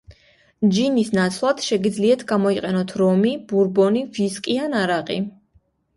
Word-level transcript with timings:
ჯინის 0.75 1.11
ნაცვლად 1.17 1.61
შეგიძლიათ 1.65 2.23
გამოიყენოთ 2.31 2.95
რომი, 3.03 3.35
ბურბონი, 3.53 4.03
ვისკი 4.19 4.57
ან 4.65 4.79
არაყი. 4.81 5.21